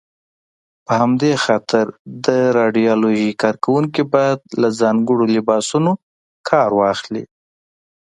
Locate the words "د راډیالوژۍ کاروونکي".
2.25-4.03